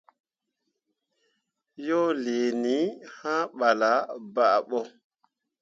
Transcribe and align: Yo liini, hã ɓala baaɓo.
Yo 1.87 2.01
liini, 2.23 2.75
hã 3.17 3.35
ɓala 3.57 3.91
baaɓo. 4.33 4.79